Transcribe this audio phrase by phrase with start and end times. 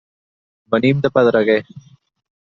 [0.75, 1.61] Venim de Pedreguer.